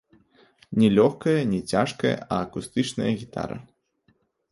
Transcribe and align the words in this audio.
Не 0.79 0.87
лёгкая, 0.95 1.35
не 1.51 1.59
цяжкая, 1.73 2.13
а 2.33 2.39
акустычная 2.47 3.11
гітара. 3.21 3.57